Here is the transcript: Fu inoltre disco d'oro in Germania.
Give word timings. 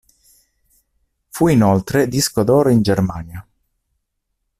Fu 1.29 1.47
inoltre 1.49 2.07
disco 2.07 2.41
d'oro 2.41 2.69
in 2.71 2.81
Germania. 2.81 3.47